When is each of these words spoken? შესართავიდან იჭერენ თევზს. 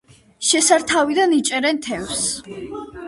შესართავიდან 0.51 1.35
იჭერენ 1.41 1.81
თევზს. 1.89 2.25